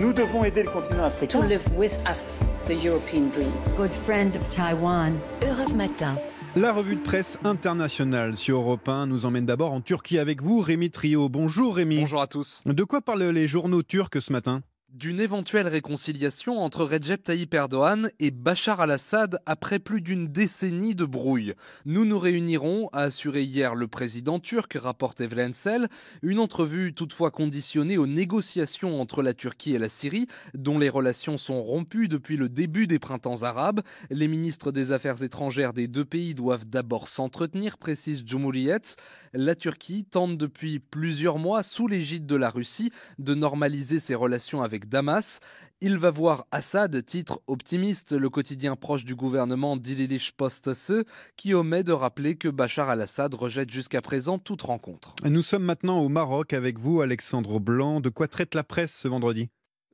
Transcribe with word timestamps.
Nous 0.00 0.12
devons 0.12 0.44
aider 0.44 0.62
le 0.62 0.70
continent 0.70 1.04
africain. 1.04 1.40
To 1.40 1.46
live 1.46 1.62
with 1.76 1.98
us, 2.08 2.38
the 2.66 2.84
European 2.84 3.30
dream. 3.30 3.52
Good 3.76 3.92
friend 4.04 4.34
of 4.36 4.48
Taiwan. 4.50 5.14
Europe 5.42 5.74
Matin. 5.74 6.16
La 6.56 6.72
revue 6.72 6.96
de 6.96 7.02
presse 7.02 7.38
internationale 7.44 8.36
sur 8.36 8.58
Europe 8.58 8.88
1 8.88 9.06
nous 9.06 9.26
emmène 9.26 9.46
d'abord 9.46 9.72
en 9.72 9.80
Turquie 9.80 10.18
avec 10.18 10.42
vous, 10.42 10.60
Rémi 10.60 10.90
Trio. 10.90 11.28
Bonjour 11.28 11.76
Rémi. 11.76 11.98
Bonjour 12.00 12.22
à 12.22 12.26
tous. 12.26 12.62
De 12.66 12.84
quoi 12.84 13.00
parlent 13.00 13.22
les 13.22 13.46
journaux 13.46 13.82
turcs 13.82 14.20
ce 14.20 14.32
matin? 14.32 14.62
D'une 14.94 15.20
éventuelle 15.20 15.68
réconciliation 15.68 16.60
entre 16.60 16.82
Recep 16.82 17.22
Tayyip 17.22 17.52
Erdogan 17.52 18.10
et 18.20 18.30
Bachar 18.30 18.80
al-Assad 18.80 19.38
après 19.44 19.78
plus 19.78 20.00
d'une 20.00 20.28
décennie 20.28 20.94
de 20.94 21.04
brouille. 21.04 21.52
Nous 21.84 22.06
nous 22.06 22.18
réunirons, 22.18 22.88
a 22.94 23.02
assuré 23.02 23.42
hier 23.42 23.74
le 23.74 23.86
président 23.86 24.40
turc, 24.40 24.72
rapporte 24.80 25.20
Evlensel, 25.20 25.88
une 26.22 26.38
entrevue 26.38 26.94
toutefois 26.94 27.30
conditionnée 27.30 27.98
aux 27.98 28.06
négociations 28.06 28.98
entre 28.98 29.22
la 29.22 29.34
Turquie 29.34 29.74
et 29.74 29.78
la 29.78 29.90
Syrie, 29.90 30.26
dont 30.54 30.78
les 30.78 30.88
relations 30.88 31.36
sont 31.36 31.62
rompues 31.62 32.08
depuis 32.08 32.38
le 32.38 32.48
début 32.48 32.86
des 32.86 32.98
printemps 32.98 33.42
arabes. 33.42 33.82
Les 34.08 34.26
ministres 34.26 34.72
des 34.72 34.90
Affaires 34.90 35.22
étrangères 35.22 35.74
des 35.74 35.86
deux 35.86 36.06
pays 36.06 36.34
doivent 36.34 36.66
d'abord 36.66 37.08
s'entretenir, 37.08 37.76
précise 37.76 38.24
Cumhuriyet. 38.24 38.96
La 39.34 39.54
Turquie 39.54 40.06
tente 40.06 40.38
depuis 40.38 40.78
plusieurs 40.78 41.38
mois, 41.38 41.62
sous 41.62 41.88
l'égide 41.88 42.24
de 42.24 42.36
la 42.36 42.48
Russie, 42.48 42.90
de 43.18 43.34
normaliser 43.34 44.00
ses 44.00 44.14
relations 44.14 44.62
avec 44.62 44.77
Damas. 44.86 45.40
Il 45.80 45.98
va 45.98 46.10
voir 46.10 46.46
Assad, 46.50 47.04
titre 47.04 47.40
optimiste, 47.46 48.12
le 48.12 48.28
quotidien 48.28 48.74
proche 48.74 49.04
du 49.04 49.14
gouvernement 49.14 49.76
d'Ililish 49.76 50.32
Postası, 50.32 51.04
qui 51.36 51.54
omet 51.54 51.84
de 51.84 51.92
rappeler 51.92 52.36
que 52.36 52.48
Bachar 52.48 52.90
al-Assad 52.90 53.32
rejette 53.34 53.70
jusqu'à 53.70 54.02
présent 54.02 54.38
toute 54.38 54.62
rencontre. 54.62 55.14
Nous 55.24 55.42
sommes 55.42 55.64
maintenant 55.64 56.00
au 56.00 56.08
Maroc 56.08 56.52
avec 56.52 56.78
vous, 56.78 57.00
Alexandre 57.00 57.60
Blanc. 57.60 58.00
De 58.00 58.08
quoi 58.08 58.26
traite 58.26 58.54
la 58.54 58.64
presse 58.64 58.92
ce 58.92 59.08
vendredi? 59.08 59.48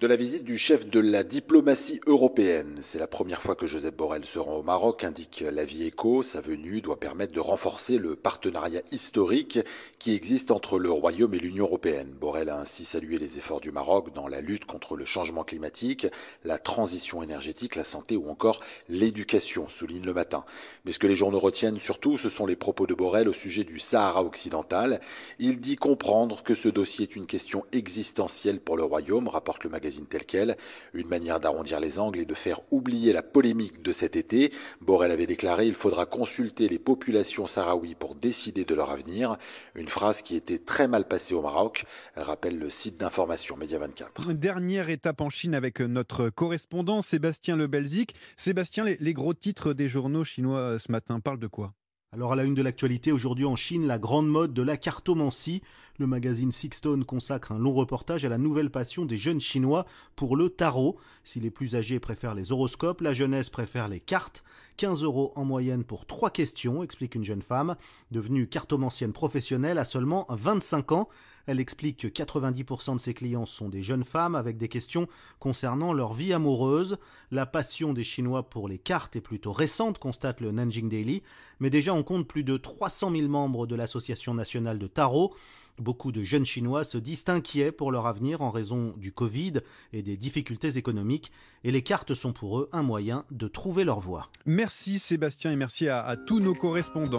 De 0.00 0.06
la 0.06 0.14
visite 0.14 0.44
du 0.44 0.58
chef 0.58 0.88
de 0.88 1.00
la 1.00 1.24
diplomatie 1.24 2.00
européenne. 2.06 2.76
C'est 2.82 3.00
la 3.00 3.08
première 3.08 3.42
fois 3.42 3.56
que 3.56 3.66
Joseph 3.66 3.96
Borrell 3.96 4.24
se 4.24 4.38
rend 4.38 4.58
au 4.58 4.62
Maroc, 4.62 5.02
indique 5.02 5.42
la 5.50 5.64
vie 5.64 5.86
éco. 5.86 6.22
Sa 6.22 6.40
venue 6.40 6.80
doit 6.80 7.00
permettre 7.00 7.32
de 7.32 7.40
renforcer 7.40 7.98
le 7.98 8.14
partenariat 8.14 8.82
historique 8.92 9.58
qui 9.98 10.14
existe 10.14 10.52
entre 10.52 10.78
le 10.78 10.88
Royaume 10.88 11.34
et 11.34 11.40
l'Union 11.40 11.64
européenne. 11.64 12.12
Borrell 12.12 12.48
a 12.48 12.60
ainsi 12.60 12.84
salué 12.84 13.18
les 13.18 13.38
efforts 13.38 13.60
du 13.60 13.72
Maroc 13.72 14.14
dans 14.14 14.28
la 14.28 14.40
lutte 14.40 14.66
contre 14.66 14.94
le 14.94 15.04
changement 15.04 15.42
climatique, 15.42 16.06
la 16.44 16.58
transition 16.58 17.20
énergétique, 17.20 17.74
la 17.74 17.82
santé 17.82 18.16
ou 18.16 18.30
encore 18.30 18.60
l'éducation, 18.88 19.68
souligne 19.68 20.04
le 20.04 20.14
matin. 20.14 20.44
Mais 20.84 20.92
ce 20.92 21.00
que 21.00 21.08
les 21.08 21.16
journaux 21.16 21.40
retiennent 21.40 21.80
surtout, 21.80 22.18
ce 22.18 22.28
sont 22.28 22.46
les 22.46 22.54
propos 22.54 22.86
de 22.86 22.94
Borrell 22.94 23.28
au 23.28 23.32
sujet 23.32 23.64
du 23.64 23.80
Sahara 23.80 24.22
occidental. 24.22 25.00
Il 25.40 25.58
dit 25.58 25.74
comprendre 25.74 26.44
que 26.44 26.54
ce 26.54 26.68
dossier 26.68 27.02
est 27.02 27.16
une 27.16 27.26
question 27.26 27.64
existentielle 27.72 28.60
pour 28.60 28.76
le 28.76 28.84
Royaume, 28.84 29.26
rapporte 29.26 29.64
le 29.64 29.70
magazine 29.70 29.87
tel 30.06 30.24
quel, 30.24 30.56
une 30.94 31.08
manière 31.08 31.40
d'arrondir 31.40 31.80
les 31.80 31.98
angles 31.98 32.20
et 32.20 32.24
de 32.24 32.34
faire 32.34 32.60
oublier 32.70 33.12
la 33.12 33.22
polémique 33.22 33.82
de 33.82 33.92
cet 33.92 34.16
été. 34.16 34.52
Borrell 34.80 35.10
avait 35.10 35.26
déclaré 35.26 35.66
il 35.66 35.74
faudra 35.74 36.06
consulter 36.06 36.68
les 36.68 36.78
populations 36.78 37.46
sahraouies 37.46 37.94
pour 37.94 38.14
décider 38.14 38.64
de 38.64 38.74
leur 38.74 38.90
avenir, 38.90 39.36
une 39.74 39.88
phrase 39.88 40.22
qui 40.22 40.36
était 40.36 40.58
très 40.58 40.88
mal 40.88 41.06
passée 41.06 41.34
au 41.34 41.42
Maroc, 41.42 41.84
rappelle 42.16 42.58
le 42.58 42.70
site 42.70 42.98
d'information 42.98 43.56
Média 43.56 43.78
24. 43.78 44.32
Dernière 44.32 44.90
étape 44.90 45.20
en 45.20 45.30
Chine 45.30 45.54
avec 45.54 45.80
notre 45.80 46.30
correspondant 46.30 47.02
Sébastien 47.02 47.56
Le 47.56 47.66
Belzic. 47.66 48.14
Sébastien, 48.36 48.84
les, 48.84 48.96
les 49.00 49.12
gros 49.12 49.34
titres 49.34 49.72
des 49.72 49.88
journaux 49.88 50.24
chinois 50.24 50.58
euh, 50.58 50.78
ce 50.78 50.90
matin 50.92 51.20
parlent 51.20 51.38
de 51.38 51.46
quoi? 51.46 51.72
Alors 52.10 52.32
à 52.32 52.36
la 52.36 52.44
une 52.44 52.54
de 52.54 52.62
l'actualité 52.62 53.12
aujourd'hui 53.12 53.44
en 53.44 53.54
Chine, 53.54 53.86
la 53.86 53.98
grande 53.98 54.28
mode 54.28 54.54
de 54.54 54.62
la 54.62 54.78
cartomancie. 54.78 55.60
Le 55.98 56.06
magazine 56.06 56.52
Sixstone 56.52 57.04
consacre 57.04 57.52
un 57.52 57.58
long 57.58 57.74
reportage 57.74 58.24
à 58.24 58.30
la 58.30 58.38
nouvelle 58.38 58.70
passion 58.70 59.04
des 59.04 59.18
jeunes 59.18 59.42
chinois 59.42 59.84
pour 60.16 60.34
le 60.34 60.48
tarot. 60.48 60.96
Si 61.22 61.38
les 61.38 61.50
plus 61.50 61.76
âgés 61.76 62.00
préfèrent 62.00 62.34
les 62.34 62.50
horoscopes, 62.50 63.02
la 63.02 63.12
jeunesse 63.12 63.50
préfère 63.50 63.88
les 63.88 64.00
cartes. 64.00 64.42
15 64.78 65.02
euros 65.02 65.32
en 65.34 65.44
moyenne 65.44 65.82
pour 65.82 66.06
trois 66.06 66.30
questions, 66.30 66.84
explique 66.84 67.16
une 67.16 67.24
jeune 67.24 67.42
femme, 67.42 67.74
devenue 68.12 68.46
cartomancienne 68.46 69.12
professionnelle 69.12 69.76
à 69.76 69.84
seulement 69.84 70.24
25 70.30 70.92
ans. 70.92 71.08
Elle 71.48 71.60
explique 71.60 71.96
que 71.96 72.08
90% 72.08 72.94
de 72.94 73.00
ses 73.00 73.14
clients 73.14 73.46
sont 73.46 73.68
des 73.68 73.82
jeunes 73.82 74.04
femmes 74.04 74.34
avec 74.34 74.56
des 74.56 74.68
questions 74.68 75.08
concernant 75.40 75.92
leur 75.92 76.12
vie 76.12 76.32
amoureuse. 76.32 76.98
La 77.30 77.46
passion 77.46 77.92
des 77.92 78.04
Chinois 78.04 78.48
pour 78.48 78.68
les 78.68 78.78
cartes 78.78 79.16
est 79.16 79.20
plutôt 79.20 79.52
récente, 79.52 79.98
constate 79.98 80.40
le 80.40 80.52
Nanjing 80.52 80.88
Daily, 80.88 81.22
mais 81.58 81.70
déjà 81.70 81.92
on 81.92 82.04
compte 82.04 82.28
plus 82.28 82.44
de 82.44 82.56
300 82.56 83.10
000 83.16 83.28
membres 83.28 83.66
de 83.66 83.74
l'Association 83.74 84.34
nationale 84.34 84.78
de 84.78 84.86
tarot. 84.86 85.34
Beaucoup 85.78 86.10
de 86.10 86.22
jeunes 86.22 86.44
Chinois 86.44 86.82
se 86.84 86.98
disent 86.98 87.24
inquiets 87.28 87.72
pour 87.72 87.92
leur 87.92 88.06
avenir 88.06 88.42
en 88.42 88.50
raison 88.50 88.94
du 88.96 89.12
Covid 89.12 89.54
et 89.92 90.02
des 90.02 90.16
difficultés 90.16 90.76
économiques, 90.76 91.30
et 91.62 91.70
les 91.70 91.82
cartes 91.82 92.14
sont 92.14 92.32
pour 92.32 92.58
eux 92.58 92.68
un 92.72 92.82
moyen 92.82 93.24
de 93.30 93.46
trouver 93.46 93.84
leur 93.84 94.00
voie. 94.00 94.28
Merci 94.68 94.98
Sébastien 94.98 95.50
et 95.50 95.56
merci 95.56 95.88
à, 95.88 96.14
tous 96.26 96.40
nos 96.40 96.54
correspondants. 96.54 97.16